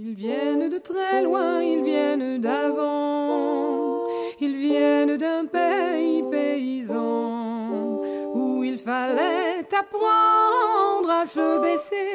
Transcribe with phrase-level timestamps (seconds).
[0.00, 4.06] Ils viennent de très loin, ils viennent d'avant,
[4.38, 8.00] ils viennent d'un pays paysan
[8.32, 12.14] où il fallait apprendre à se baisser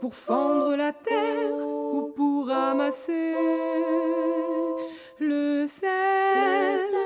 [0.00, 1.54] pour fendre la terre
[1.94, 3.34] ou pour ramasser
[5.20, 7.05] le sel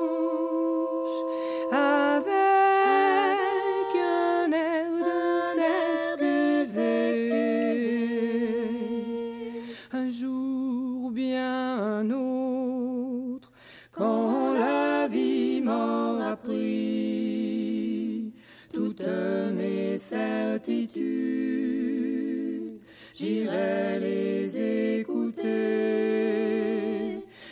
[23.15, 25.49] J'irai les écouter,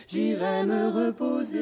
[0.08, 1.60] j'irai me reposer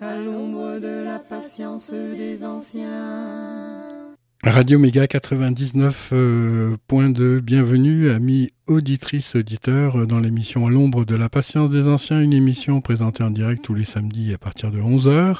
[0.00, 4.10] à l'ombre de la patience des anciens.
[4.42, 11.70] Radio Méga 99.2, euh, bienvenue amis auditrices, auditeurs dans l'émission À l'ombre de la patience
[11.70, 15.38] des anciens, une émission présentée en direct tous les samedis à partir de 11h,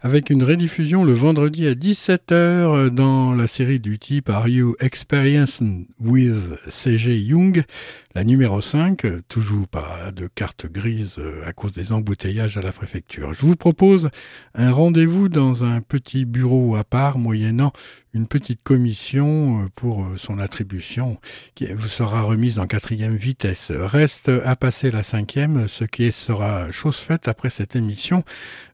[0.00, 5.62] avec une rediffusion le vendredi à 17h dans la série du type Are You Experienced
[6.00, 6.34] with
[6.70, 7.18] C.G.
[7.18, 7.62] Young,
[8.14, 13.32] la numéro 5, toujours pas de carte grise à cause des embouteillages à la préfecture.
[13.34, 14.10] Je vous propose
[14.54, 17.72] un rendez-vous dans un petit bureau à part, moyennant
[18.14, 21.18] une petite commission pour son attribution
[21.54, 23.70] qui vous sera remise en quatrième vitesse.
[23.74, 28.24] Reste à passer la cinquième, ce qui sera chose faite après cette émission.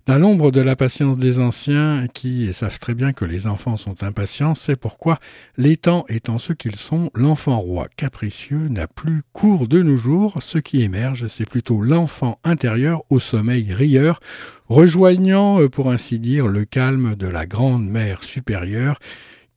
[0.06, 4.03] Dans l'ombre de la patience des anciens qui savent très bien que les enfants sont
[4.03, 5.19] impatients, c'est pourquoi,
[5.56, 10.36] les temps étant ce qu'ils sont, l'enfant roi capricieux n'a plus cours de nos jours.
[10.41, 14.20] Ce qui émerge, c'est plutôt l'enfant intérieur au sommeil rieur,
[14.68, 18.98] rejoignant, pour ainsi dire, le calme de la grande mère supérieure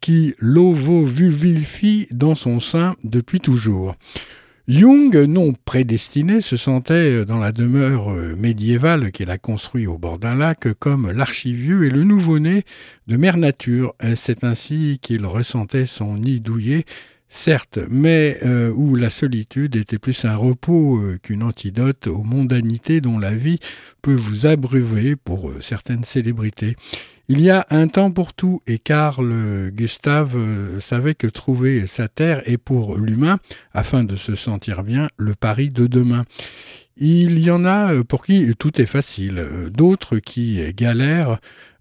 [0.01, 3.95] qui l'ovo-vulvifie dans son sein depuis toujours.
[4.67, 10.35] Jung, non prédestiné, se sentait dans la demeure médiévale qu'il a construite au bord d'un
[10.35, 12.63] lac comme l'archivieux et le nouveau-né
[13.07, 13.95] de Mère Nature.
[14.15, 16.85] C'est ainsi qu'il ressentait son nid douillet,
[17.31, 22.99] certes, mais euh, où la solitude était plus un repos euh, qu'une antidote aux mondanités
[22.99, 23.59] dont la vie
[24.01, 26.75] peut vous abreuver pour euh, certaines célébrités.
[27.27, 30.37] Il y a un temps pour tout et Carl Gustave
[30.79, 33.39] savait que trouver sa terre est pour l'humain,
[33.73, 36.25] afin de se sentir bien, le pari de demain.
[36.97, 41.39] Il y en a pour qui tout est facile, d'autres qui galèrent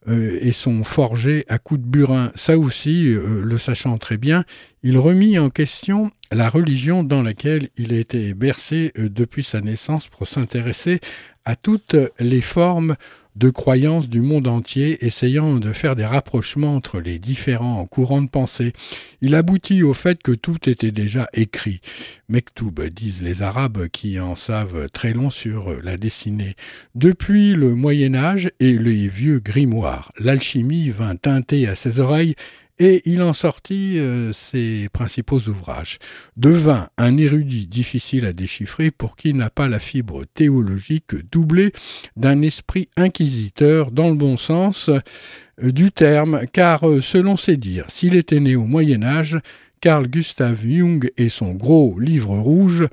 [0.08, 2.32] et sont forgés à coups de burin.
[2.34, 4.44] Ça aussi, le sachant très bien,
[4.82, 10.28] il remit en question la religion dans laquelle il était bercé depuis sa naissance pour
[10.28, 11.00] s'intéresser
[11.44, 12.94] à toutes les formes
[13.40, 18.28] de croyances du monde entier, essayant de faire des rapprochements entre les différents courants de
[18.28, 18.74] pensée.
[19.22, 21.80] Il aboutit au fait que tout était déjà écrit.
[22.28, 26.54] Mektoub, disent les Arabes qui en savent très long sur la dessinée.
[26.94, 32.34] Depuis le Moyen Âge et les vieux grimoires, l'alchimie vint teinter à ses oreilles
[32.80, 35.98] et il en sortit euh, ses principaux ouvrages.
[36.36, 41.72] Devint un érudit difficile à déchiffrer pour qui n'a pas la fibre théologique doublée
[42.16, 47.84] d'un esprit inquisiteur dans le bon sens euh, du terme, car euh, selon ses dires,
[47.88, 49.38] s'il était né au Moyen Âge,
[49.82, 52.86] Carl Gustav Jung et son gros livre rouge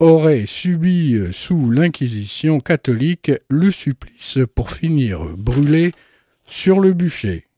[0.00, 5.92] auraient subi sous l'Inquisition catholique le supplice pour finir brûlé
[6.46, 7.49] sur le bûcher.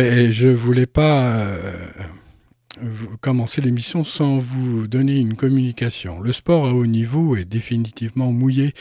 [0.00, 1.86] Mais je voulais pas euh,
[3.20, 6.20] commencer l'émission sans vous donner une communication.
[6.20, 8.72] Le sport à haut niveau est définitivement mouillé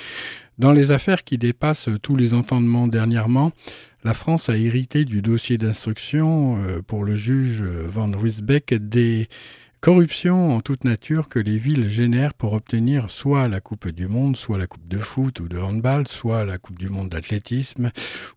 [0.59, 3.51] dans les affaires qui dépassent tous les entendements dernièrement.
[4.05, 9.27] La France a hérité du dossier d'instruction euh, pour le juge Van Ruysbeck des
[9.81, 14.35] Corruption en toute nature que les villes génèrent pour obtenir soit la Coupe du Monde,
[14.35, 17.91] soit la Coupe de foot ou de handball, soit la Coupe du Monde d'athlétisme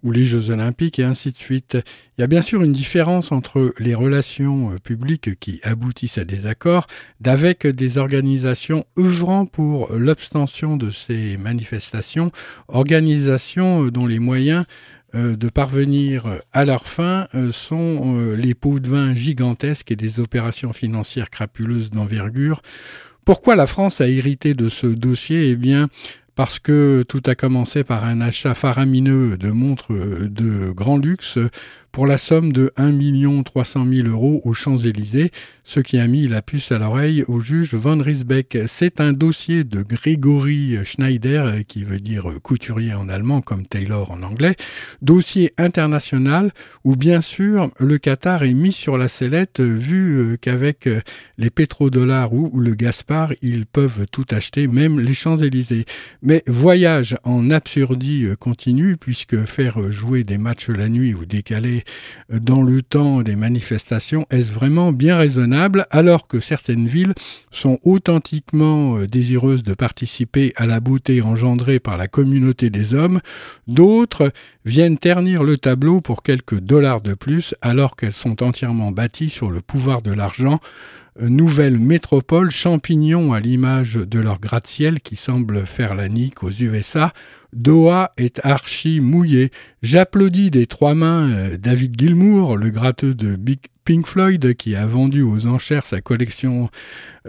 [0.05, 1.77] ou les Jeux olympiques et ainsi de suite.
[2.17, 6.25] Il y a bien sûr une différence entre les relations euh, publiques qui aboutissent à
[6.25, 6.87] des accords
[7.21, 12.31] d'avec des organisations œuvrant pour l'obstention de ces manifestations,
[12.69, 14.65] organisations euh, dont les moyens
[15.15, 20.21] de parvenir à leur fin euh, sont euh, les pots de vin gigantesques et des
[20.21, 22.63] opérations financières crapuleuses d'envergure.
[23.25, 25.51] Pourquoi la France a hérité de ce dossier?
[25.51, 25.87] Eh bien,
[26.35, 31.39] parce que tout a commencé par un achat faramineux de montres de grand luxe
[31.93, 35.31] pour la somme de 1 300 000 euros aux Champs-Élysées,
[35.63, 38.59] ce qui a mis la puce à l'oreille au juge Van Riesbeck.
[38.67, 44.23] C'est un dossier de Grégory Schneider, qui veut dire couturier en allemand comme Taylor en
[44.23, 44.57] anglais,
[45.03, 46.51] dossier international
[46.83, 50.89] où bien sûr le Qatar est mis sur la sellette vu qu'avec
[51.37, 55.85] les pétrodollars ou le Gaspard, ils peuvent tout acheter, même les Champs-Élysées.
[56.23, 61.82] Mais voyage en absurdie continue puisque faire jouer des matchs la nuit ou décaler
[62.31, 67.15] dans le temps des manifestations, est-ce vraiment bien raisonnable alors que certaines villes
[67.51, 73.21] sont authentiquement euh, désireuses de participer à la beauté engendrée par la communauté des hommes,
[73.67, 74.33] d'autres
[74.65, 79.51] viennent ternir le tableau pour quelques dollars de plus alors qu'elles sont entièrement bâties sur
[79.51, 80.61] le pouvoir de l'argent,
[81.21, 87.13] nouvelle métropole, champignons à l'image de leur gratte-ciel qui semble faire la nique aux USA,
[87.53, 89.51] Doha est archi mouillé.
[89.83, 94.87] J'applaudis des trois mains euh, David Gilmour, le gratteux de Big Pink Floyd, qui a
[94.87, 96.71] vendu aux enchères sa collection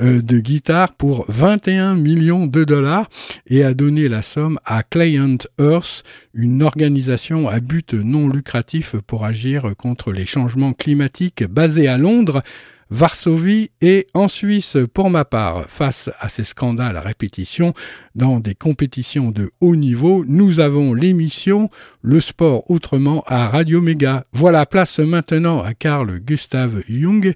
[0.02, 3.10] euh, de guitares pour 21 millions de dollars
[3.48, 9.26] et a donné la somme à Client Earth, une organisation à but non lucratif pour
[9.26, 12.44] agir contre les changements climatiques basée à Londres
[12.94, 14.78] Varsovie et en Suisse.
[14.94, 17.74] Pour ma part, face à ces scandales à répétition
[18.14, 21.72] dans des compétitions de haut niveau, nous avons l'émission
[22.04, 24.26] Le sport autrement à Radio Méga.
[24.32, 27.34] Voilà, place maintenant à Carl Gustav Jung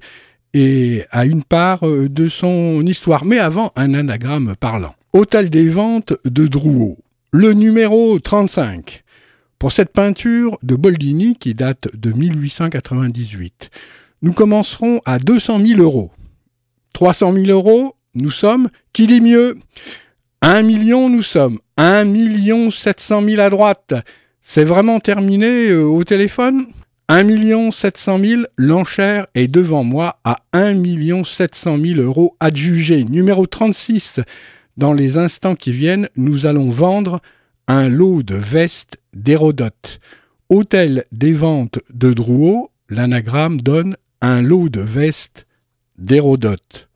[0.54, 3.26] et à une part de son histoire.
[3.26, 4.94] Mais avant, un anagramme parlant.
[5.12, 7.00] Hôtel des ventes de Drouot.
[7.32, 9.04] Le numéro 35.
[9.58, 13.72] Pour cette peinture de Boldini qui date de 1898
[14.22, 16.12] nous commencerons à 200 000 euros.
[16.94, 19.58] 300 000 euros, nous sommes, qu'il est mieux?
[20.42, 23.94] 1 million, nous sommes 1 million 700 000 à droite.
[24.42, 26.66] C'est vraiment terminé euh, au téléphone?
[27.10, 33.04] 1 million 700 000, l'enchère est devant moi à 1 million 700 000 euros adjugés.
[33.04, 34.20] Numéro 36,
[34.76, 37.22] dans les instants qui viennent, nous allons vendre
[37.68, 40.00] un lot de vestes d'Hérodote.
[40.50, 45.46] Hôtel des ventes de Drouot, l'anagramme donne un lot de vestes
[45.98, 46.87] d'Hérodote.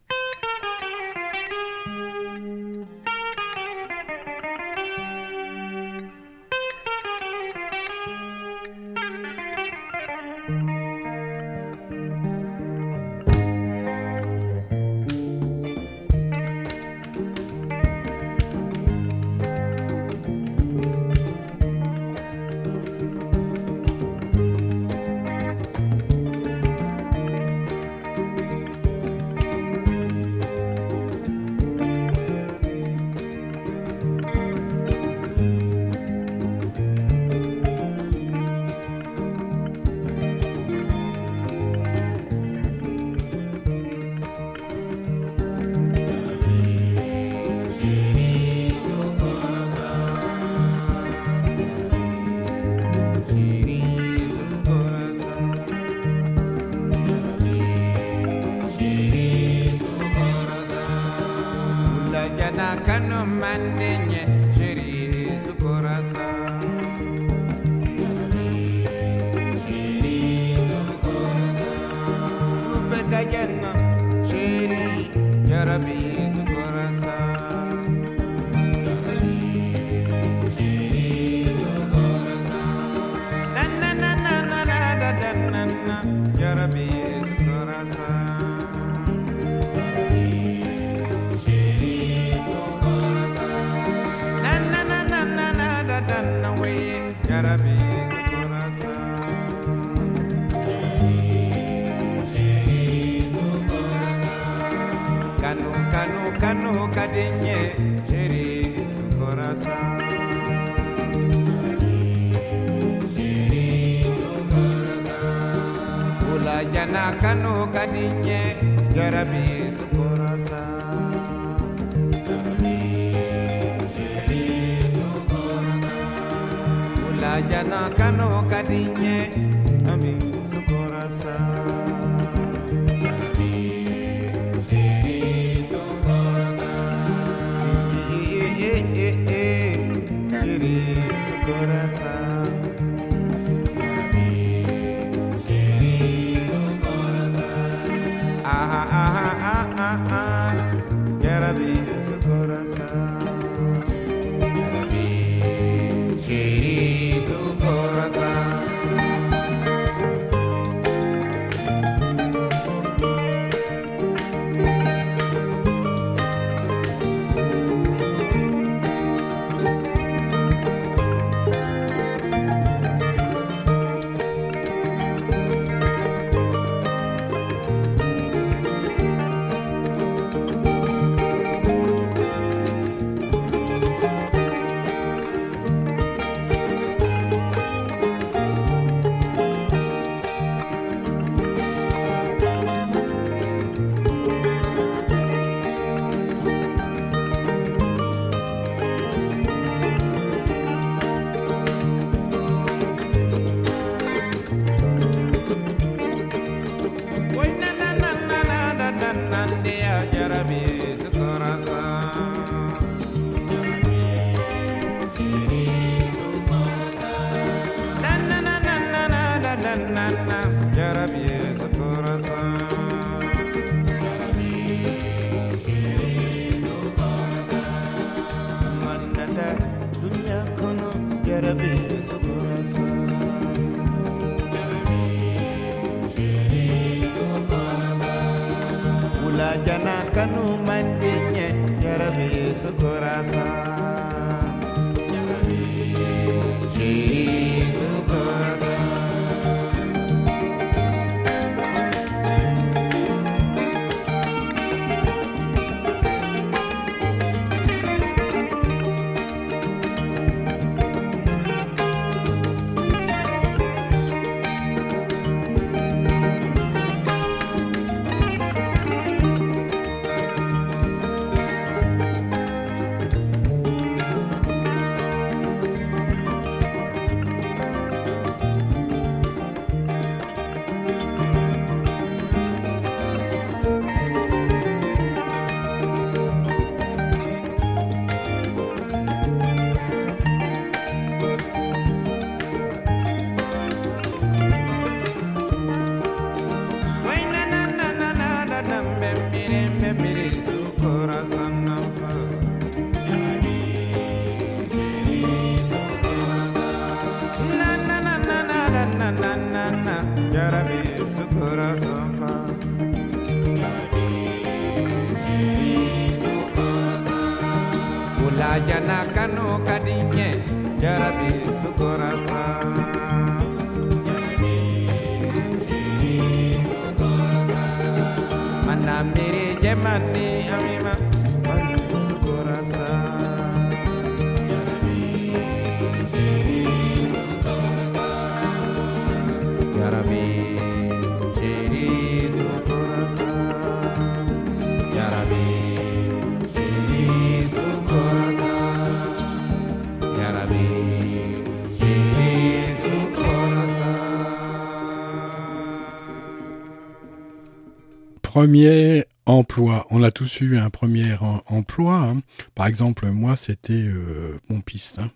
[358.41, 359.85] Premier emploi.
[359.91, 361.93] On a tous eu un premier emploi.
[361.97, 362.21] Hein.
[362.55, 364.97] Par exemple, moi, c'était euh, mon piste.
[364.97, 365.11] Hein.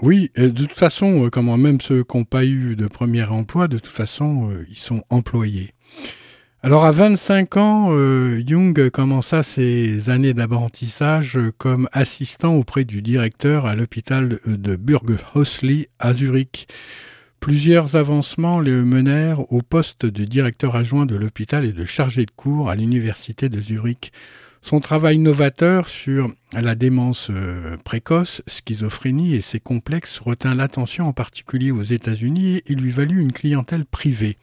[0.00, 3.68] Oui, de toute façon, euh, comment même ceux qui n'ont pas eu de premier emploi,
[3.68, 5.72] de toute façon, euh, ils sont employés.
[6.62, 13.64] Alors à 25 ans, euh, Jung commença ses années d'apprentissage comme assistant auprès du directeur
[13.64, 16.68] à l'hôpital de Burghosli à Zurich.
[17.44, 22.30] Plusieurs avancements le menèrent au poste de directeur adjoint de l'hôpital et de chargé de
[22.30, 24.12] cours à l'université de Zurich.
[24.62, 31.12] Son travail novateur sur la démence euh, précoce, schizophrénie et ses complexes retint l'attention en
[31.12, 34.38] particulier aux États-Unis et lui valut une clientèle privée.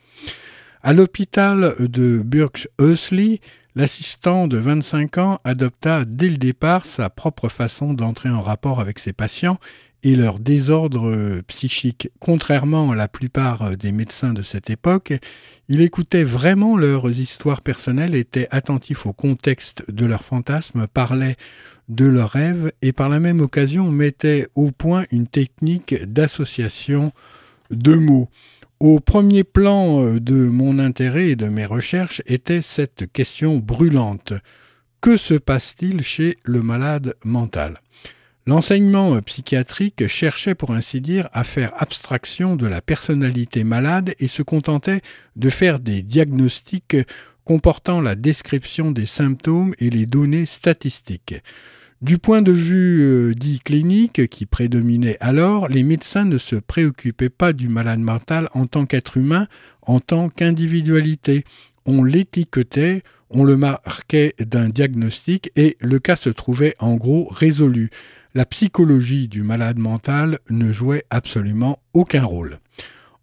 [0.84, 3.40] À l'hôpital de Burke-Huxley,
[3.74, 9.00] l'assistant de 25 ans adopta dès le départ sa propre façon d'entrer en rapport avec
[9.00, 9.58] ses patients
[10.04, 12.10] et leurs désordres psychiques.
[12.20, 15.14] Contrairement à la plupart des médecins de cette époque,
[15.68, 21.36] il écoutait vraiment leurs histoires personnelles, était attentif au contexte de leurs fantasmes, parlait
[21.90, 27.12] de leurs rêves et par la même occasion mettait au point une technique d'association
[27.70, 28.30] de mots.
[28.80, 34.34] Au premier plan euh, de mon intérêt et de mes recherches était cette question brûlante.
[35.02, 37.80] Que se passe-t-il chez le malade mental?
[38.48, 44.42] L'enseignement psychiatrique cherchait pour ainsi dire à faire abstraction de la personnalité malade et se
[44.42, 45.02] contentait
[45.36, 46.98] de faire des diagnostics
[47.46, 51.36] comportant la description des symptômes et les données statistiques.
[52.02, 57.30] Du point de vue euh, dit clinique qui prédominait alors, les médecins ne se préoccupaient
[57.30, 59.48] pas du malade mental en tant qu'être humain,
[59.84, 61.44] en tant qu'individualité.
[61.86, 67.92] On l'étiquetait, on le marquait d'un diagnostic et le cas se trouvait en gros résolu.
[68.34, 72.60] La psychologie du malade mental ne jouait absolument aucun rôle.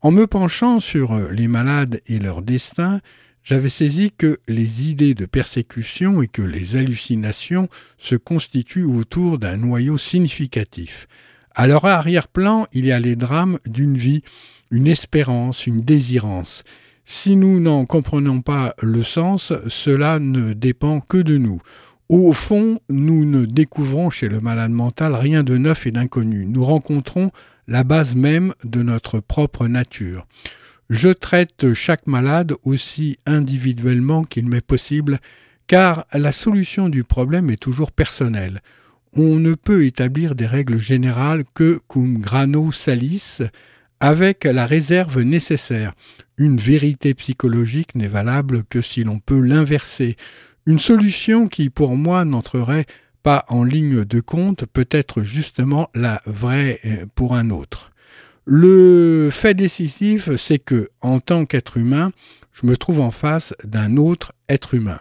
[0.02, 3.00] En me penchant sur euh, les malades et leur destin,
[3.42, 9.56] j'avais saisi que les idées de persécution et que les hallucinations se constituent autour d'un
[9.56, 11.08] noyau significatif.
[11.54, 14.22] À leur arrière-plan, il y a les drames d'une vie,
[14.70, 16.64] une espérance, une désirance.
[17.06, 21.62] Si nous n'en comprenons pas le sens, cela ne dépend que de nous.
[22.08, 26.46] Au fond, nous ne découvrons chez le malade mental rien de neuf et d'inconnu.
[26.46, 27.30] Nous rencontrons
[27.66, 30.26] la base même de notre propre nature.
[30.88, 35.18] Je traite chaque malade aussi individuellement qu'il m'est possible,
[35.66, 38.62] car la solution du problème est toujours personnelle.
[39.12, 43.40] On ne peut établir des règles générales que cum grano salis,
[44.00, 45.92] avec la réserve nécessaire.
[46.38, 50.16] Une vérité psychologique n'est valable que si l'on peut l'inverser.
[50.68, 52.84] Une solution qui, pour moi, n'entrerait
[53.22, 57.90] pas en ligne de compte peut être justement la vraie euh, pour un autre.
[58.44, 62.12] Le fait décisif, c'est que, en tant qu'être humain,
[62.52, 65.00] je me trouve en face d'un autre être humain.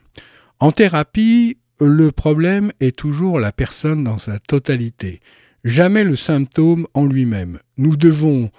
[0.62, 5.20] En thérapie, le problème est toujours la personne dans sa totalité,
[5.66, 7.60] jamais le symptôme en lui-même.
[7.76, 8.52] Nous devons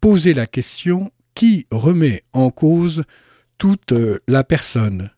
[0.00, 3.04] poser la question qui remet en cause
[3.56, 3.94] toute
[4.26, 5.10] la personne?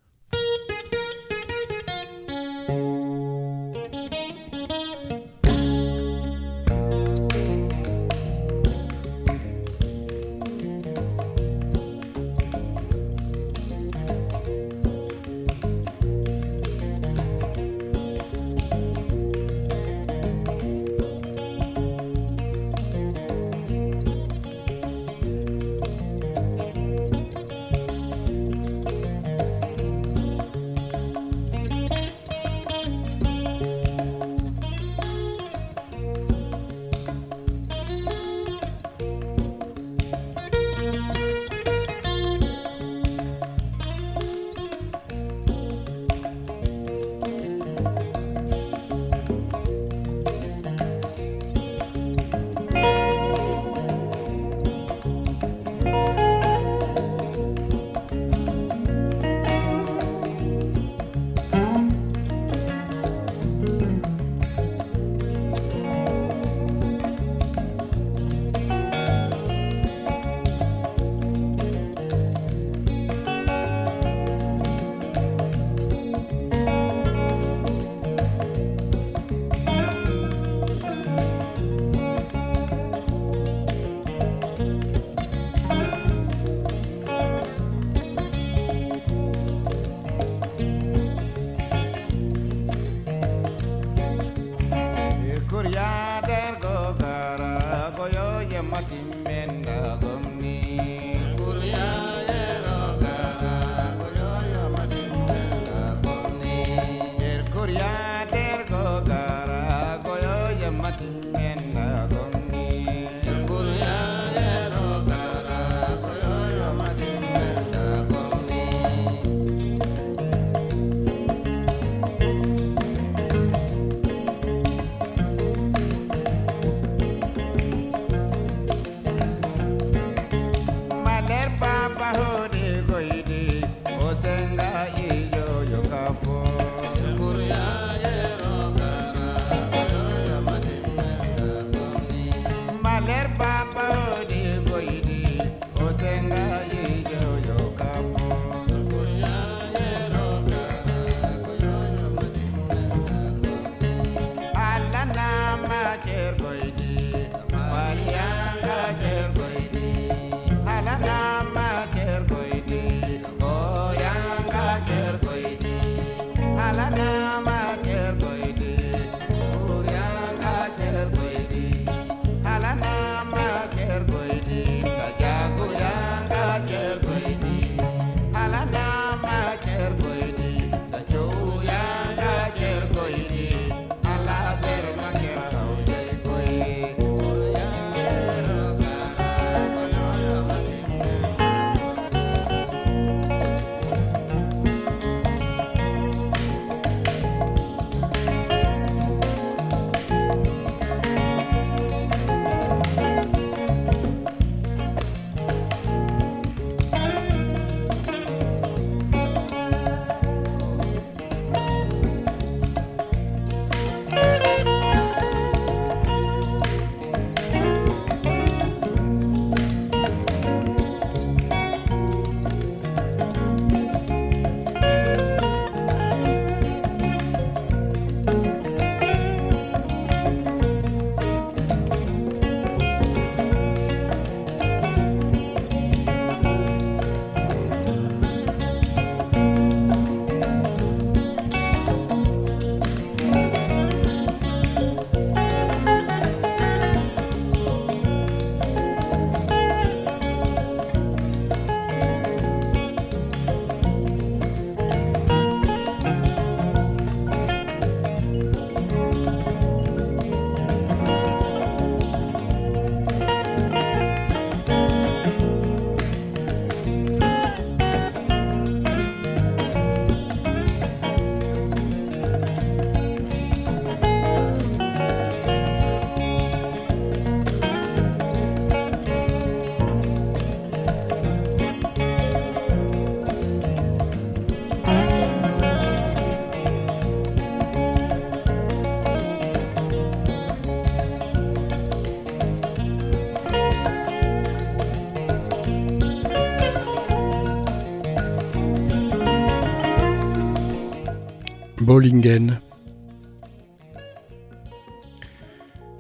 [155.81, 156.88] I care about you.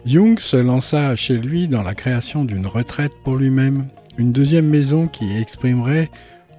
[0.04, 5.08] Jung se lança chez lui dans la création d'une retraite pour lui-même, une deuxième maison
[5.08, 6.08] qui exprimerait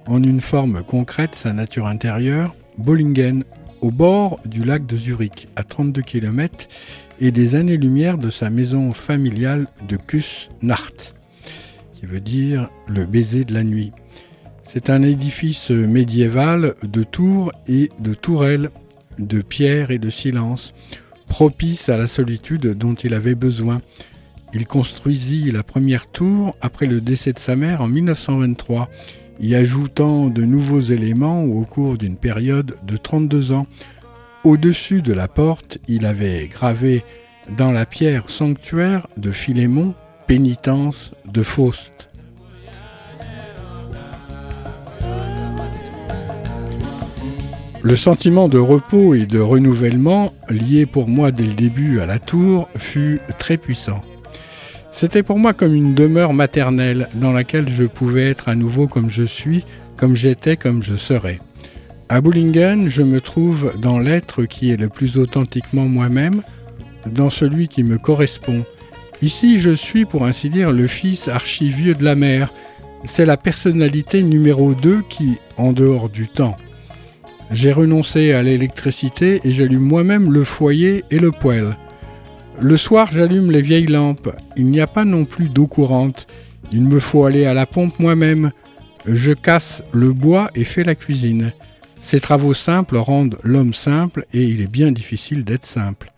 [0.06, 3.44] en une forme concrète sa nature intérieure, Bollingen,
[3.80, 6.68] au bord du lac de Zurich, à 32 km,
[7.20, 11.14] et des années-lumière de sa maison familiale de Kuss-Nacht,
[11.94, 13.92] qui veut dire le baiser de la nuit.
[14.62, 18.70] C'est un édifice médiéval de tours et de tourelles
[19.26, 20.74] de pierre et de silence,
[21.28, 23.80] propice à la solitude dont il avait besoin.
[24.52, 28.90] Il construisit la première tour après le décès de sa mère en 1923,
[29.40, 33.66] y ajoutant de nouveaux éléments au cours d'une période de 32 ans.
[34.44, 37.04] Au-dessus de la porte, il avait gravé
[37.56, 39.94] dans la pierre sanctuaire de Philémon,
[40.26, 42.09] pénitence de Faust.
[47.82, 52.18] Le sentiment de repos et de renouvellement, lié pour moi dès le début à la
[52.18, 54.02] tour, fut très puissant.
[54.90, 59.08] C'était pour moi comme une demeure maternelle dans laquelle je pouvais être à nouveau comme
[59.08, 59.64] je suis,
[59.96, 61.40] comme j'étais, comme je serais.
[62.10, 66.42] À Bullingen, je me trouve dans l'être qui est le plus authentiquement moi-même,
[67.06, 68.66] dans celui qui me correspond.
[69.22, 72.52] Ici, je suis, pour ainsi dire, le fils archivieux de la mère.
[73.06, 76.56] C'est la personnalité numéro 2 qui, en dehors du temps,
[77.50, 81.76] j'ai renoncé à l'électricité et j'allume moi-même le foyer et le poêle.
[82.60, 84.34] Le soir, j'allume les vieilles lampes.
[84.56, 86.26] Il n'y a pas non plus d'eau courante.
[86.72, 88.52] Il me faut aller à la pompe moi-même.
[89.06, 91.52] Je casse le bois et fais la cuisine.
[92.00, 96.12] Ces travaux simples rendent l'homme simple et il est bien difficile d'être simple.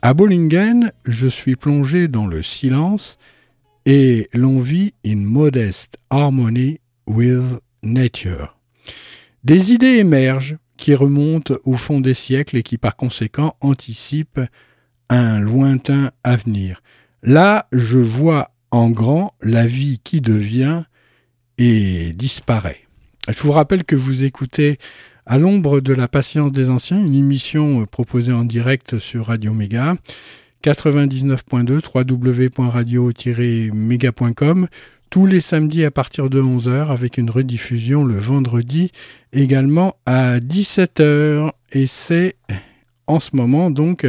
[0.00, 3.18] À Bollingen, je suis plongé dans le silence
[3.84, 8.56] et l'on vit in modest harmony with nature.
[9.44, 14.40] Des idées émergent qui remontent au fond des siècles et qui par conséquent anticipent
[15.10, 16.82] un lointain avenir.
[17.22, 20.84] Là, je vois en grand la vie qui devient
[21.58, 22.80] et disparaît.
[23.28, 24.78] Je vous rappelle que vous écoutez
[25.26, 29.96] à l'ombre de la patience des anciens, une émission proposée en direct sur Radio Méga.
[30.64, 34.68] 99.2 www.radio-méga.com
[35.14, 38.90] tous les samedis à partir de 11h avec une rediffusion le vendredi
[39.32, 41.52] également à 17h.
[41.70, 42.34] Et c'est
[43.06, 44.08] en ce moment donc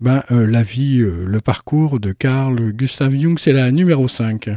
[0.00, 4.50] ben, euh, la vie, euh, le parcours de Carl Gustav Jung, c'est la numéro 5.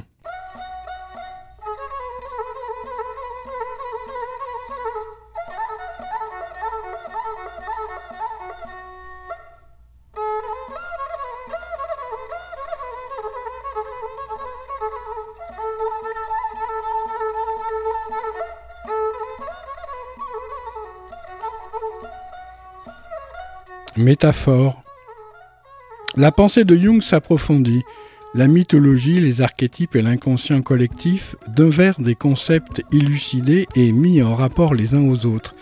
[24.03, 24.83] Métaphore
[26.15, 27.83] la pensée de Jung s'approfondit.
[28.35, 34.75] La mythologie, les archétypes et l'inconscient collectif devinrent des concepts élucidés et mis en rapport
[34.75, 35.55] les uns aux autres.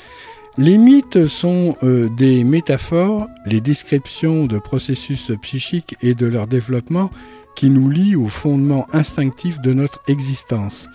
[0.57, 7.11] Les mythes sont euh, des métaphores, les descriptions de processus psychiques et de leur développement
[7.55, 10.89] qui nous lient au fondement instinctif de notre existence.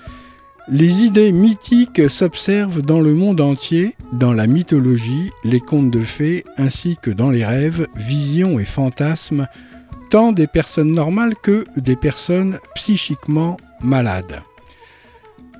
[0.68, 6.44] Les idées mythiques s'observent dans le monde entier, dans la mythologie, les contes de fées,
[6.56, 9.46] ainsi que dans les rêves, visions et fantasmes,
[10.10, 14.42] tant des personnes normales que des personnes psychiquement malades.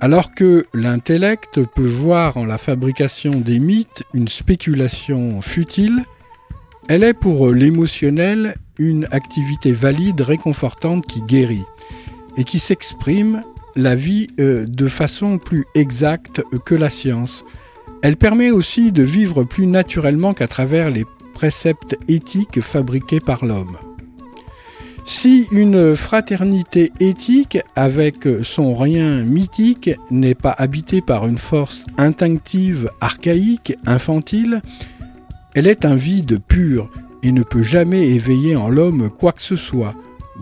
[0.01, 6.03] Alors que l'intellect peut voir en la fabrication des mythes une spéculation futile,
[6.89, 11.65] elle est pour l'émotionnel une activité valide, réconfortante qui guérit
[12.35, 13.41] et qui s'exprime
[13.77, 17.45] la vie euh, de façon plus exacte que la science.
[18.01, 23.77] Elle permet aussi de vivre plus naturellement qu'à travers les préceptes éthiques fabriqués par l'homme.
[25.05, 32.91] Si une fraternité éthique avec son rien mythique n'est pas habitée par une force instinctive,
[32.99, 34.61] archaïque, infantile,
[35.55, 36.89] elle est un vide pur
[37.23, 39.93] et ne peut jamais éveiller en l'homme quoi que ce soit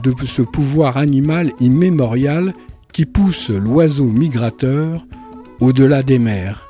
[0.03, 2.53] de ce pouvoir animal immémorial
[2.95, 5.05] qui pousse l'oiseau migrateur
[5.59, 6.64] au-delà des mers.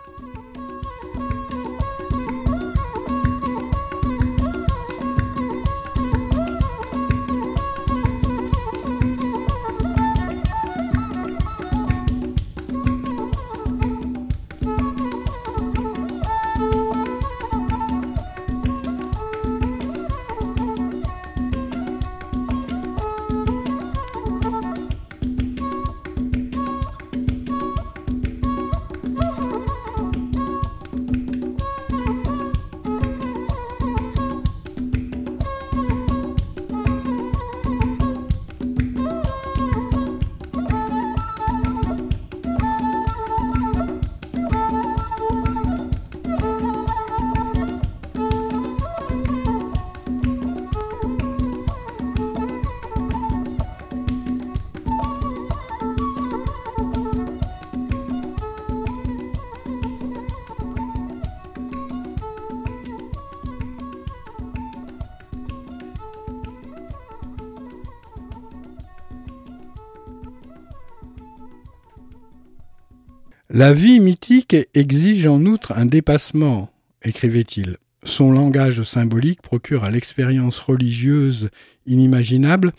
[73.65, 76.69] La vie mythique exige en outre un dépassement,
[77.01, 77.77] écrivait-il.
[78.03, 81.49] Son langage symbolique procure à l'expérience religieuse
[81.87, 82.73] inimaginable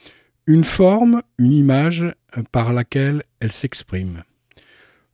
[0.46, 2.04] une forme, une image
[2.52, 4.22] par laquelle elle s'exprime.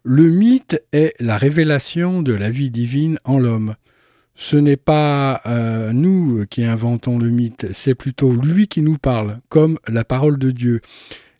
[0.02, 3.74] Le mythe est la révélation de la vie divine en l'homme.
[4.34, 9.40] Ce n'est pas euh, nous qui inventons le mythe, c'est plutôt lui qui nous parle,
[9.48, 10.82] comme la parole de Dieu.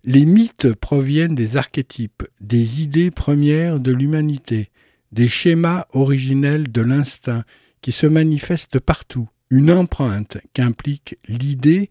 [0.05, 4.71] Les mythes proviennent des archétypes, des idées premières de l'humanité,
[5.13, 7.45] des schémas originels de l'instinct
[7.83, 11.89] qui se manifestent partout, une empreinte qu'implique l'idée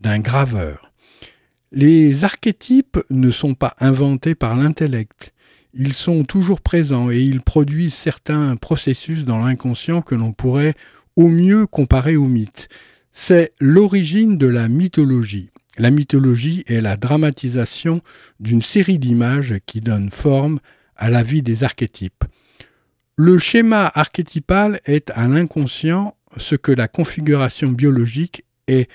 [0.00, 0.92] d'un graveur.
[1.72, 5.32] Les archétypes ne sont pas inventés par l'intellect,
[5.78, 10.74] ils sont toujours présents et ils produisent certains processus dans l'inconscient que l'on pourrait
[11.16, 12.68] au mieux comparer aux mythes.
[13.12, 15.50] C'est l'origine de la mythologie.
[15.78, 18.00] La mythologie est la dramatisation
[18.40, 20.58] d'une série d'images qui donnent forme
[20.96, 22.24] à la vie des archétypes.
[23.16, 28.88] Le schéma archétypal est à l'inconscient ce que la configuration biologique est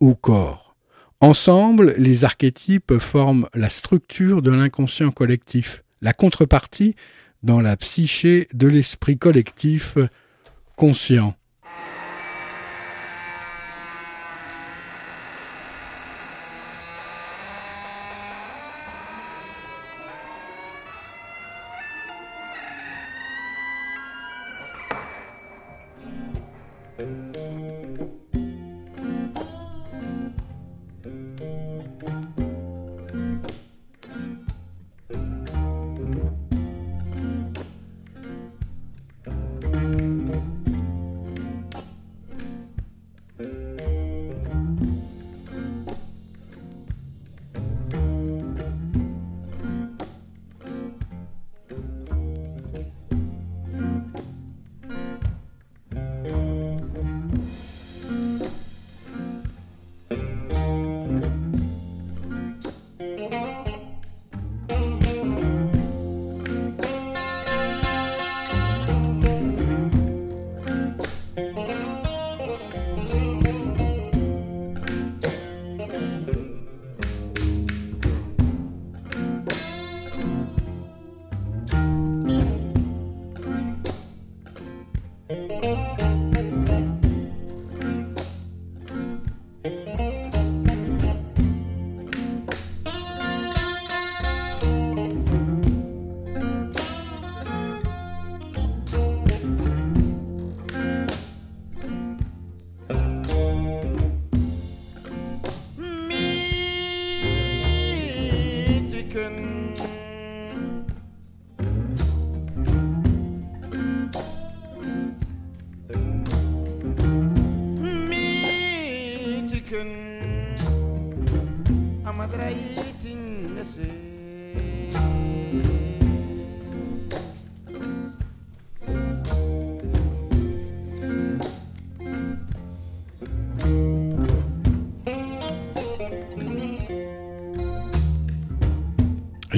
[0.00, 0.76] au corps.
[1.20, 6.94] Ensemble, les archétypes forment la structure de l'inconscient collectif, la contrepartie
[7.42, 9.96] dans la psyché de l'esprit collectif
[10.76, 11.34] conscient.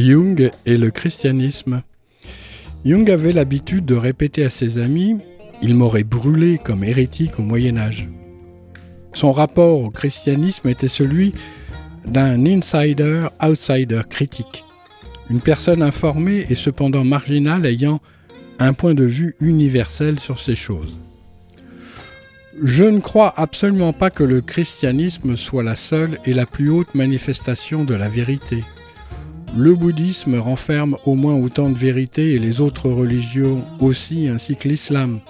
[0.09, 1.83] Jung et le christianisme.
[2.83, 5.19] Jung avait l'habitude de répéter à ses amis
[5.61, 8.09] Il m'aurait brûlé comme hérétique au Moyen Âge.
[9.13, 11.35] Son rapport au christianisme était celui
[12.07, 14.65] d'un insider-outsider critique,
[15.29, 18.01] une personne informée et cependant marginale ayant
[18.61, 20.97] un point de vue universel sur ces choses.
[22.65, 26.95] Je ne crois absolument pas que le christianisme soit la seule et la plus haute
[26.95, 28.65] manifestation de la vérité.
[29.57, 34.69] Le bouddhisme renferme au moins autant de vérités et les autres religions aussi, ainsi que
[34.69, 35.21] l'islam.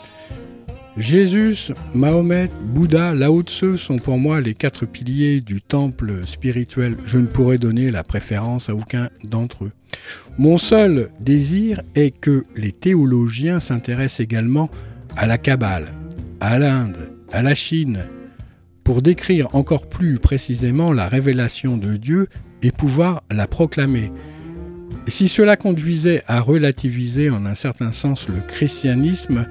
[0.97, 6.97] Jésus, Mahomet, Bouddha, Lao Tse sont pour moi les quatre piliers du temple spirituel.
[7.07, 9.73] Je ne pourrais donner la préférence à aucun d'entre eux.
[10.39, 14.71] Mon seul désir est que les théologiens s'intéressent également
[15.16, 15.87] à la Kabbale,
[16.41, 18.01] à l'Inde, à la Chine,
[18.83, 22.27] pour décrire encore plus précisément la révélation de Dieu
[22.63, 24.11] et pouvoir la proclamer.
[25.07, 29.47] si cela conduisait à relativiser en un certain sens le christianisme,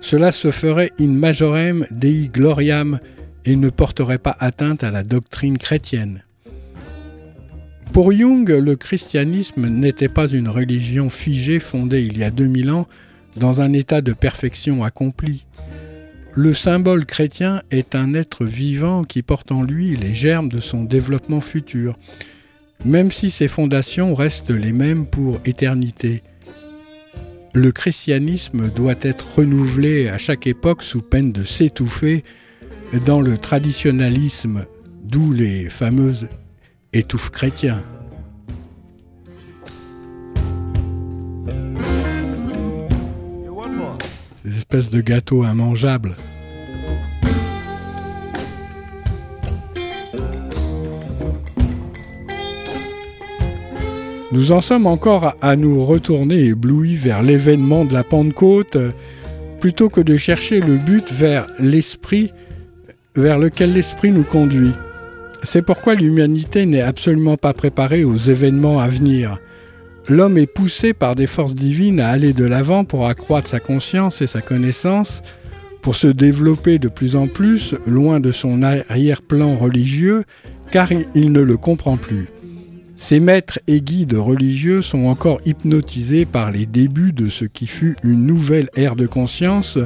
[0.00, 2.98] cela se ferait in majorem dei gloriam
[3.44, 6.22] et ne porterait pas atteinte à la doctrine chrétienne.
[7.92, 12.88] Pour Jung, le christianisme n'était pas une religion figée fondée il y a 2000 ans
[13.36, 15.46] dans un état de perfection accompli.
[16.36, 20.82] Le symbole chrétien est un être vivant qui porte en lui les germes de son
[20.82, 21.96] développement futur,
[22.84, 26.22] même si ses fondations restent les mêmes pour éternité
[27.54, 32.24] le christianisme doit être renouvelé à chaque époque sous peine de s'étouffer
[33.06, 34.66] dans le traditionnalisme,
[35.04, 36.28] d'où les fameuses
[36.92, 37.84] étouffes chrétiens.
[44.54, 46.14] Ces espèces de gâteaux immangeables.
[54.30, 58.76] Nous en sommes encore à nous retourner éblouis vers l'événement de la Pentecôte,
[59.60, 62.32] plutôt que de chercher le but vers l'esprit,
[63.16, 64.72] vers lequel l'esprit nous conduit.
[65.42, 69.40] C'est pourquoi l'humanité n'est absolument pas préparée aux événements à venir.
[70.08, 74.20] L'homme est poussé par des forces divines à aller de l'avant pour accroître sa conscience
[74.20, 75.22] et sa connaissance,
[75.80, 80.24] pour se développer de plus en plus loin de son arrière-plan religieux,
[80.70, 82.28] car il ne le comprend plus.
[82.96, 87.96] Ces maîtres et guides religieux sont encore hypnotisés par les débuts de ce qui fut
[88.02, 89.78] une nouvelle ère de conscience,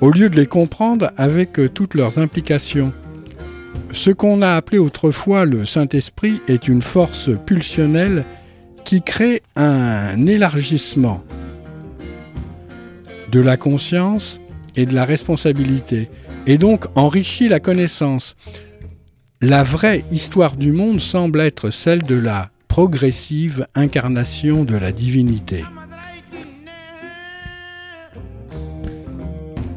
[0.00, 2.92] au lieu de les comprendre avec toutes leurs implications.
[3.92, 8.24] Ce qu'on a appelé autrefois le Saint-Esprit est une force pulsionnelle
[8.84, 11.24] qui crée un élargissement
[13.32, 14.40] de la conscience
[14.76, 16.10] et de la responsabilité,
[16.46, 18.36] et donc enrichit la connaissance.
[19.40, 25.64] La vraie histoire du monde semble être celle de la progressive incarnation de la divinité.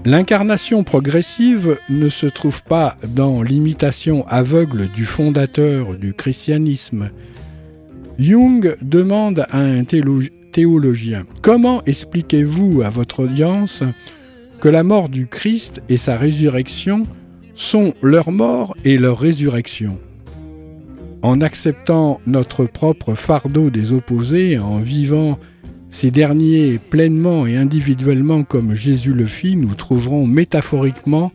[0.06, 7.10] L'incarnation progressive ne se trouve pas dans l'imitation aveugle du fondateur du christianisme.
[8.20, 13.84] Jung demande à un théologien Comment expliquez-vous à votre audience
[14.60, 17.06] que la mort du Christ et sa résurrection
[17.56, 20.00] sont leur mort et leur résurrection?
[21.22, 25.38] En acceptant notre propre fardeau des opposés, en vivant
[25.92, 31.32] ces derniers pleinement et individuellement comme Jésus le fit, nous trouverons métaphoriquement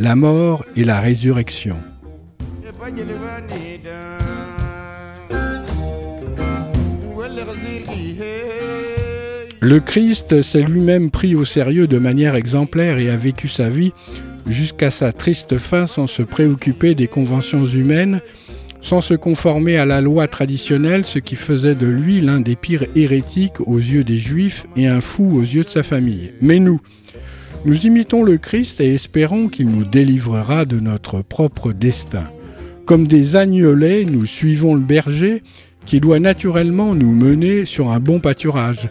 [0.00, 1.76] la mort et la résurrection.
[9.66, 13.92] Le Christ s'est lui-même pris au sérieux de manière exemplaire et a vécu sa vie
[14.46, 18.20] jusqu'à sa triste fin sans se préoccuper des conventions humaines,
[18.80, 22.86] sans se conformer à la loi traditionnelle, ce qui faisait de lui l'un des pires
[22.94, 26.30] hérétiques aux yeux des Juifs et un fou aux yeux de sa famille.
[26.40, 26.80] Mais nous,
[27.64, 32.30] nous imitons le Christ et espérons qu'il nous délivrera de notre propre destin.
[32.84, 35.42] Comme des agnolets, nous suivons le berger
[35.86, 38.88] qui doit naturellement nous mener sur un bon pâturage.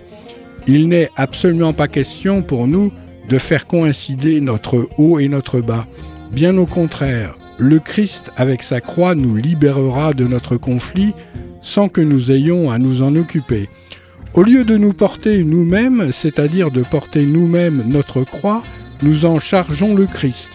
[0.67, 2.91] Il n'est absolument pas question pour nous
[3.29, 5.87] de faire coïncider notre haut et notre bas.
[6.31, 11.13] Bien au contraire, le Christ avec sa croix nous libérera de notre conflit
[11.61, 13.69] sans que nous ayons à nous en occuper.
[14.33, 18.63] Au lieu de nous porter nous-mêmes, c'est-à-dire de porter nous-mêmes notre croix,
[19.01, 20.49] nous en chargeons le Christ.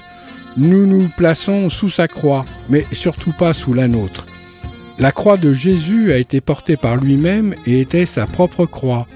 [0.56, 4.26] Nous nous plaçons sous sa croix, mais surtout pas sous la nôtre.
[4.98, 9.06] La croix de Jésus a été portée par lui-même et était sa propre croix.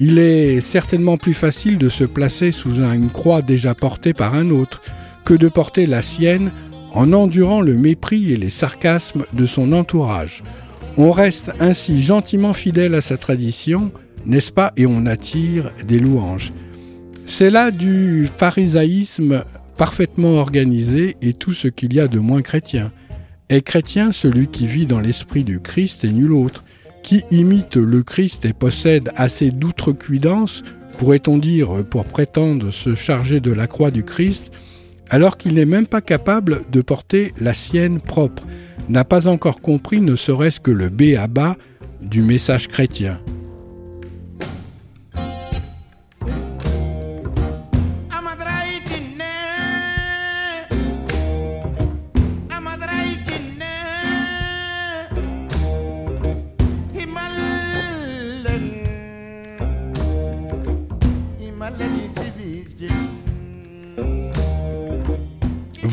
[0.00, 4.50] Il est certainement plus facile de se placer sous une croix déjà portée par un
[4.50, 4.80] autre
[5.24, 6.52] que de porter la sienne
[6.92, 10.44] en endurant le mépris et les sarcasmes de son entourage.
[10.96, 13.92] On reste ainsi gentiment fidèle à sa tradition,
[14.24, 16.52] n'est-ce pas, et on attire des louanges.
[17.26, 19.44] C'est là du pharisaïsme
[19.76, 22.92] parfaitement organisé et tout ce qu'il y a de moins chrétien.
[23.48, 26.64] Est chrétien celui qui vit dans l'esprit du Christ et nul autre,
[27.02, 30.62] qui imite le Christ et possède assez d'outrecuidance,
[30.98, 34.50] pourrait-on dire, pour prétendre se charger de la croix du Christ,
[35.10, 38.44] alors qu'il n'est même pas capable de porter la sienne propre,
[38.88, 41.56] n'a pas encore compris ne serait-ce que le B à bas
[42.00, 43.18] du message chrétien.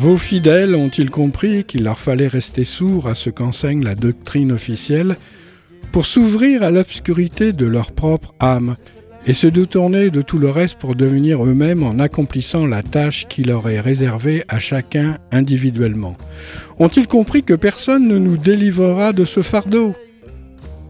[0.06, 5.16] Vos fidèles ont-ils compris qu'il leur fallait rester sourds à ce qu'enseigne la doctrine officielle
[5.90, 8.76] pour s'ouvrir à l'obscurité de leur propre âme
[9.26, 13.42] et se détourner de tout le reste pour devenir eux-mêmes en accomplissant la tâche qui
[13.42, 16.16] leur est réservée à chacun individuellement?
[16.78, 19.96] Ont-ils compris que personne ne nous délivrera de ce fardeau?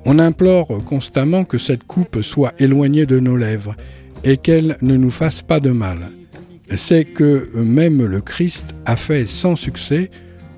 [0.04, 3.76] On implore constamment que cette coupe soit éloignée de nos lèvres
[4.24, 6.10] et qu'elle ne nous fasse pas de mal
[6.74, 10.10] c'est que même le Christ a fait sans succès,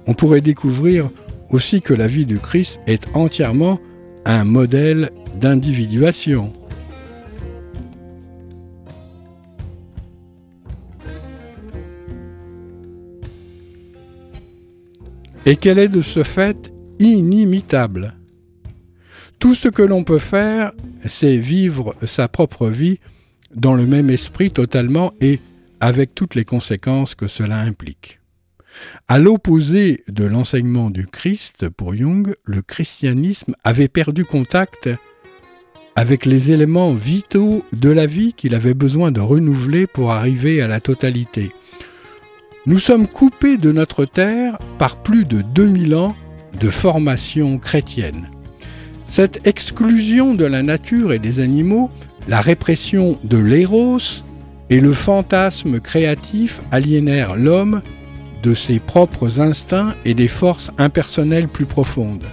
[0.06, 1.10] on pourrait découvrir
[1.50, 3.78] aussi que la vie du Christ est entièrement
[4.24, 6.52] un modèle d'individuation.
[15.46, 18.14] Et qu'elle est de ce fait inimitable.
[19.38, 20.72] Tout ce que l'on peut faire,
[21.06, 22.98] c'est vivre sa propre vie
[23.54, 25.40] dans le même esprit totalement et
[25.80, 28.20] avec toutes les conséquences que cela implique.
[29.08, 34.88] À l'opposé de l'enseignement du Christ, pour Jung, le christianisme avait perdu contact
[35.96, 40.68] avec les éléments vitaux de la vie qu'il avait besoin de renouveler pour arriver à
[40.68, 41.50] la totalité.
[42.66, 46.14] Nous sommes coupés de notre terre par plus de 2000 ans
[46.60, 48.30] de formation chrétienne.
[49.06, 51.90] Cette exclusion de la nature et des animaux,
[52.28, 53.98] la répression de l'éros,
[54.70, 57.82] et le fantasme créatif aliénère l'homme
[58.42, 62.24] de ses propres instincts et des forces impersonnelles plus profondes.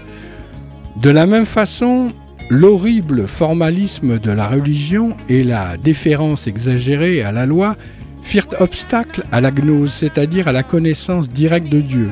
[1.02, 2.12] De la même façon,
[2.50, 7.76] l'horrible formalisme de la religion et la déférence exagérée à la loi
[8.22, 12.12] firent obstacle à la gnose, c'est-à-dire à la connaissance directe de Dieu.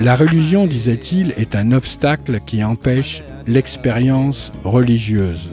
[0.00, 5.50] La religion, disait-il, est un obstacle qui empêche l'expérience religieuse.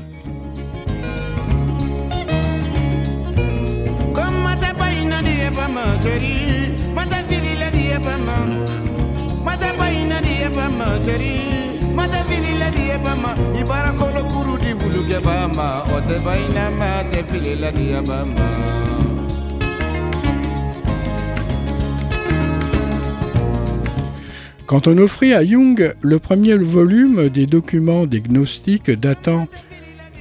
[24.66, 29.48] Quand on offrit à Jung le premier volume des documents des gnostiques datant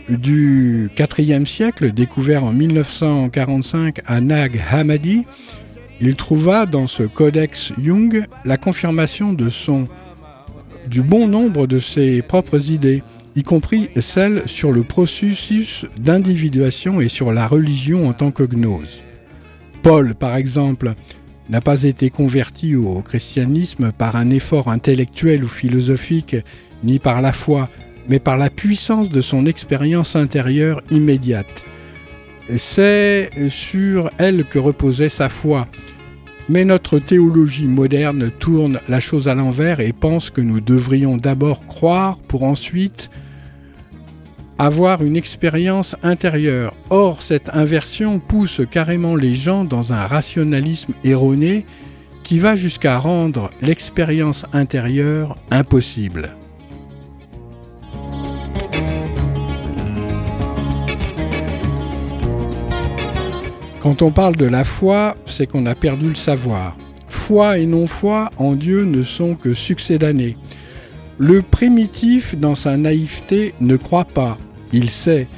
[0.09, 5.25] du IVe siècle, découvert en 1945 à Nag Hammadi,
[6.01, 9.87] il trouva dans ce codex Jung la confirmation de son
[10.91, 13.05] du bon nombre de ses propres idées,
[13.37, 19.01] y compris celles sur le processus d'individuation et sur la religion en tant que gnose.
[19.85, 20.95] Paul, par exemple,
[21.49, 26.37] n'a pas été converti au christianisme par un effort intellectuel ou philosophique,
[26.83, 27.69] ni par la foi,
[28.09, 31.65] mais par la puissance de son expérience intérieure immédiate.
[32.57, 35.69] C'est sur elle que reposait sa foi,
[36.51, 41.65] mais notre théologie moderne tourne la chose à l'envers et pense que nous devrions d'abord
[41.69, 43.09] croire pour ensuite
[44.59, 46.75] avoir une expérience intérieure.
[46.91, 51.65] Or, cette inversion pousse carrément les gens dans un rationalisme erroné
[52.25, 56.31] qui va jusqu'à rendre l'expérience intérieure impossible.
[63.81, 66.77] Quand on parle de la foi, c'est qu'on a perdu le savoir.
[67.09, 70.37] Foi et non-foi en Dieu ne sont que succédanés.
[71.17, 74.37] Le primitif, dans sa naïveté, ne croit pas,
[74.75, 75.29] il sait,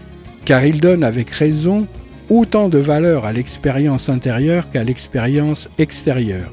[0.44, 1.86] car il donne avec raison
[2.30, 6.52] autant de valeur à l'expérience intérieure qu'à l'expérience extérieure.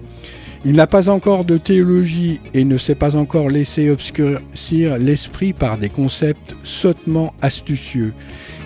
[0.65, 5.77] Il n'a pas encore de théologie et ne s'est pas encore laissé obscurcir l'esprit par
[5.77, 8.13] des concepts sottement astucieux.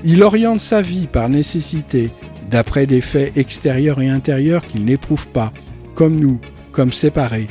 [0.03, 2.09] Il oriente sa vie par nécessité,
[2.53, 5.51] d'après des faits extérieurs et intérieurs qu'il n'éprouve pas,
[5.95, 6.39] comme nous,
[6.71, 7.47] comme séparés.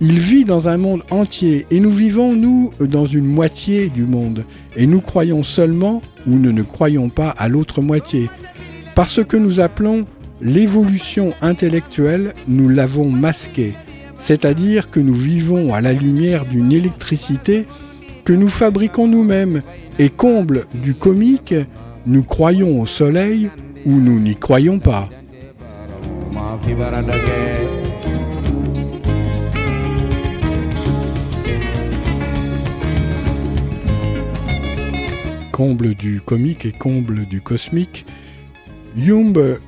[0.00, 4.44] Il vit dans un monde entier et nous vivons, nous, dans une moitié du monde.
[4.76, 8.30] Et nous croyons seulement ou nous ne croyons pas à l'autre moitié.
[8.94, 10.04] Parce que nous appelons
[10.40, 13.72] l'évolution intellectuelle, nous l'avons masquée.
[14.20, 17.66] C'est-à-dire que nous vivons à la lumière d'une électricité
[18.24, 19.62] que nous fabriquons nous-mêmes.
[19.98, 21.54] Et comble du comique,
[22.06, 23.50] nous croyons au soleil
[23.86, 25.08] ou nous n'y croyons pas.
[35.52, 38.04] comble du comique et comble du cosmique,
[38.94, 39.58] Jung,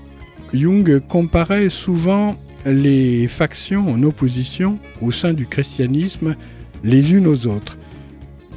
[0.52, 6.36] Jung comparait souvent les factions en opposition au sein du christianisme
[6.84, 7.77] les unes aux autres.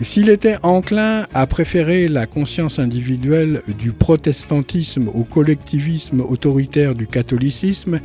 [0.02, 8.00] S'il était enclin à préférer la conscience individuelle du protestantisme au collectivisme autoritaire du catholicisme,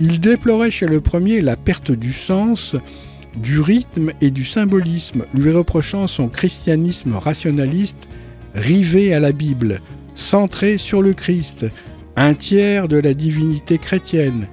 [0.00, 2.74] il déplorait chez le premier la perte du sens,
[3.36, 8.08] du rythme et du symbolisme, lui reprochant son christianisme rationaliste
[8.54, 9.80] rivé à la Bible,
[10.16, 11.66] centré sur le Christ,
[12.16, 14.48] un tiers de la divinité chrétienne.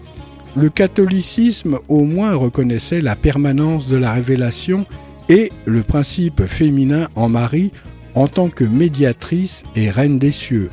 [0.56, 4.86] Le catholicisme au moins reconnaissait la permanence de la révélation
[5.30, 7.72] et le principe féminin en Marie
[8.16, 10.70] en tant que médiatrice et reine des cieux.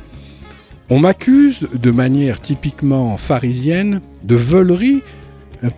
[0.89, 5.01] On m'accuse, de manière typiquement pharisienne, de volerie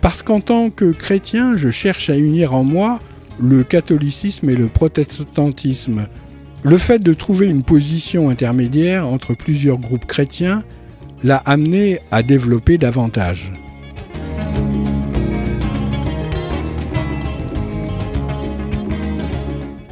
[0.00, 3.00] parce qu'en tant que chrétien, je cherche à unir en moi
[3.40, 6.06] le catholicisme et le protestantisme.
[6.62, 10.64] Le fait de trouver une position intermédiaire entre plusieurs groupes chrétiens
[11.22, 13.52] l'a amené à développer davantage.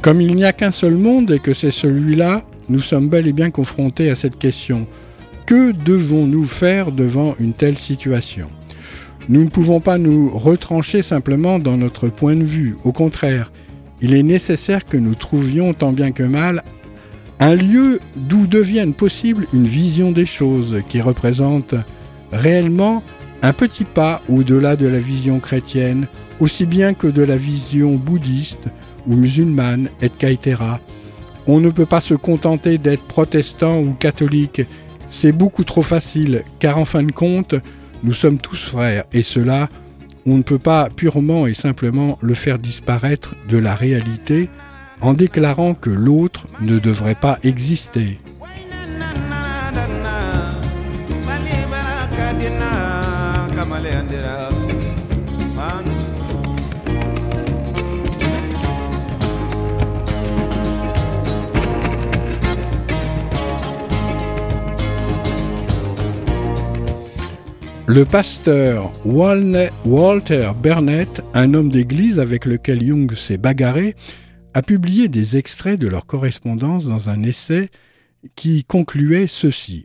[0.03, 3.33] Comme il n'y a qu'un seul monde et que c'est celui-là, nous sommes bel et
[3.33, 4.89] bien confrontés à cette question.
[5.47, 8.49] Que devons-nous faire devant une telle situation?
[9.29, 12.77] Nous ne pouvons pas nous retrancher simplement dans notre point de vue.
[12.83, 13.53] Au contraire,
[14.01, 16.65] il est nécessaire que nous trouvions tant bien que mal
[17.39, 21.77] un lieu d'où devienne possible une vision des choses qui représente
[22.33, 23.05] réellement
[23.43, 26.09] un petit pas au-delà de la vision chrétienne,
[26.41, 28.69] aussi bien que de la vision bouddhiste
[29.07, 30.63] ou musulmane, etc.
[31.47, 34.63] On ne peut pas se contenter d'être protestant ou catholique,
[35.09, 37.55] c'est beaucoup trop facile, car en fin de compte,
[38.03, 39.69] nous sommes tous frères, et cela
[40.27, 44.49] on ne peut pas purement et simplement le faire disparaître de la réalité
[45.01, 48.21] en déclarant que l'autre ne devrait pas exister.
[67.95, 73.97] Le pasteur Walter Burnett, un homme d'église avec lequel Jung s'est bagarré,
[74.55, 77.69] a publié des extraits de leur correspondance dans un essai
[78.35, 79.85] qui concluait ceci.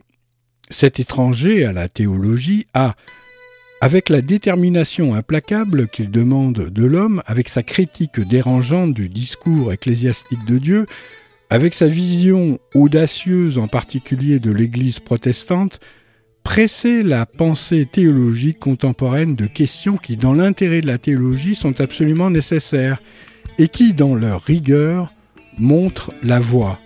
[0.70, 2.96] Cet étranger à la théologie a,
[3.82, 10.46] avec la détermination implacable qu'il demande de l'homme, avec sa critique dérangeante du discours ecclésiastique
[10.46, 10.86] de Dieu,
[11.50, 15.78] avec sa vision audacieuse en particulier de l'Église protestante,
[16.48, 22.30] presser la pensée théologique contemporaine de questions qui, dans l'intérêt de la théologie, sont absolument
[22.30, 23.02] nécessaires
[23.58, 25.12] et qui, dans leur rigueur,
[25.58, 26.78] montrent la voie.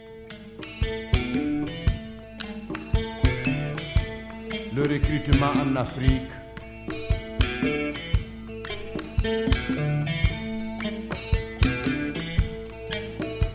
[4.75, 6.29] Le recrutement en Afrique.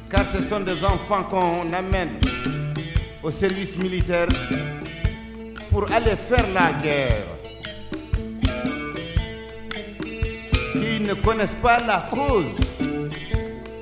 [0.10, 2.12] Car ce sont des enfants qu'on amène
[3.24, 4.30] au service militaire
[5.78, 7.28] pour aller faire la guerre,
[10.74, 12.58] qui ne connaissent pas la cause.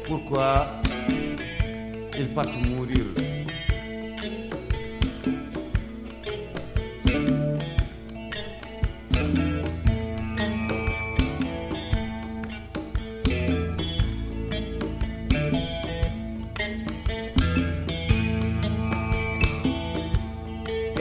[0.05, 0.67] Pourquoi
[2.17, 3.24] ils partent mourir?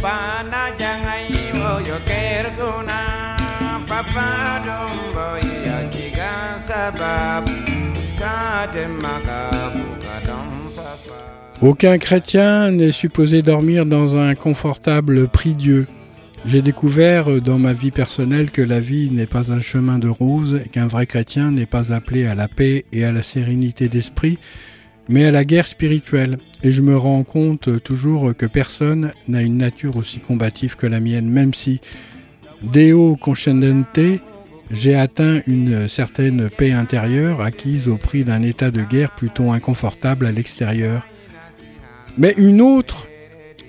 [0.00, 3.04] Pana jangai moyo kerguna
[3.84, 7.49] fafadum boya kiga sabab
[11.62, 15.86] Aucun chrétien n'est supposé dormir dans un confortable prie-dieu.
[16.46, 20.60] J'ai découvert dans ma vie personnelle que la vie n'est pas un chemin de roses
[20.64, 24.38] et qu'un vrai chrétien n'est pas appelé à la paix et à la sérénité d'esprit,
[25.08, 26.38] mais à la guerre spirituelle.
[26.62, 31.00] Et je me rends compte toujours que personne n'a une nature aussi combative que la
[31.00, 31.80] mienne, même si
[32.62, 34.20] Deo Conscendente,
[34.70, 40.26] j'ai atteint une certaine paix intérieure acquise au prix d'un état de guerre plutôt inconfortable
[40.26, 41.06] à l'extérieur.
[42.16, 43.08] Mais une autre,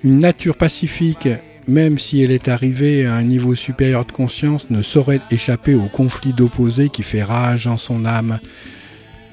[0.04, 1.28] une nature pacifique,
[1.68, 5.88] même si elle est arrivée à un niveau supérieur de conscience, ne saurait échapper au
[5.88, 8.40] conflit d'opposés qui fait rage en son âme,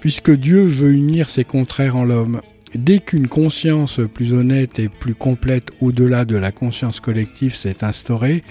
[0.00, 2.40] puisque Dieu veut unir ses contraires en l'homme.
[2.74, 8.42] Dès qu'une conscience plus honnête et plus complète au-delà de la conscience collective s'est instaurée,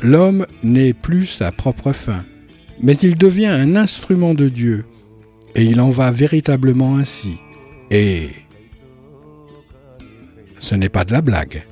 [0.00, 2.24] l'homme n'est plus sa propre fin,
[2.80, 4.84] mais il devient un instrument de Dieu,
[5.54, 7.36] et il en va véritablement ainsi.
[7.90, 8.30] Et
[10.58, 11.64] ce n'est pas de la blague.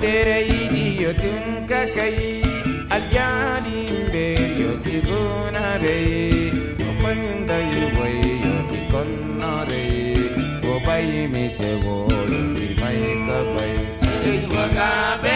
[0.00, 2.40] tere idi yotin kakai
[2.94, 3.29] aljan
[11.56, 11.94] sewo
[12.30, 13.82] lufimaitakwayo
[14.28, 15.29] eyiwagamba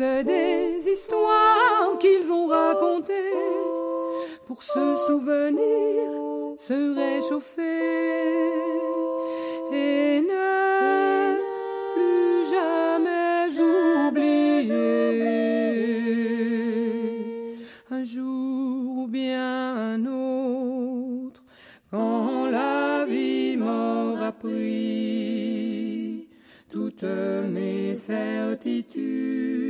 [0.00, 3.12] des histoires qu'ils ont racontées
[4.46, 6.10] pour se souvenir,
[6.58, 7.62] se réchauffer
[9.72, 11.36] et ne
[11.94, 13.48] plus jamais
[14.08, 14.80] oublier.
[17.90, 21.42] Un jour ou bien un autre,
[21.90, 26.26] quand la vie m'aura pris
[26.70, 27.04] toutes
[27.52, 29.69] mes certitudes.